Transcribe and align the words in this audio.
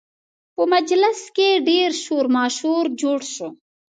په 0.55 0.63
مجلس 0.73 1.19
کې 1.35 1.49
ډېر 1.69 1.89
شور 2.03 2.25
ماشور 2.37 2.83
جوړ 3.01 3.19
شو 3.33 3.47